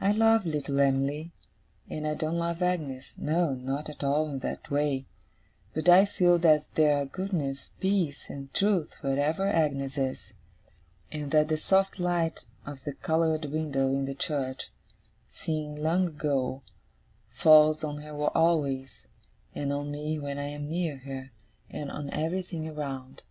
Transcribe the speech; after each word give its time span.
I 0.00 0.12
love 0.12 0.46
little 0.46 0.78
Em'ly, 0.78 1.32
and 1.90 2.06
I 2.06 2.14
don't 2.14 2.38
love 2.38 2.62
Agnes 2.62 3.14
no, 3.18 3.52
not 3.52 3.90
at 3.90 4.04
all 4.04 4.28
in 4.30 4.38
that 4.38 4.70
way 4.70 5.06
but 5.74 5.88
I 5.88 6.04
feel 6.06 6.38
that 6.38 6.72
there 6.76 6.98
are 7.02 7.04
goodness, 7.04 7.72
peace, 7.80 8.26
and 8.28 8.54
truth, 8.54 8.92
wherever 9.00 9.44
Agnes 9.48 9.98
is; 9.98 10.34
and 11.10 11.32
that 11.32 11.48
the 11.48 11.56
soft 11.56 11.98
light 11.98 12.46
of 12.64 12.84
the 12.84 12.92
coloured 12.92 13.46
window 13.46 13.88
in 13.88 14.04
the 14.04 14.14
church, 14.14 14.70
seen 15.32 15.82
long 15.82 16.06
ago, 16.06 16.62
falls 17.36 17.82
on 17.82 18.02
her 18.02 18.14
always, 18.36 19.08
and 19.52 19.72
on 19.72 19.90
me 19.90 20.16
when 20.16 20.38
I 20.38 20.46
am 20.50 20.68
near 20.70 20.98
her, 20.98 21.32
and 21.68 21.90
on 21.90 22.08
everything 22.10 22.68
around. 22.68 23.22